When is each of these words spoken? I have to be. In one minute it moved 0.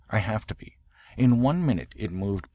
I 0.09 0.17
have 0.19 0.47
to 0.47 0.55
be. 0.55 0.77
In 1.15 1.41
one 1.41 1.63
minute 1.63 1.93
it 1.95 2.09
moved 2.09 2.45
0. 2.47 2.49